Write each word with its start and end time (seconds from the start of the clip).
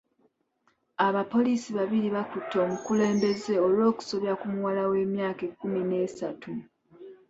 Abapoliisi 1.07 1.69
babiri 1.77 2.07
bakutte 2.15 2.55
omukulembeze 2.65 3.53
olw'okusobya 3.65 4.33
ku 4.39 4.45
muwala 4.53 4.83
w'emyaka 4.91 5.41
ekumi 5.51 5.81
n'esatu. 5.89 6.51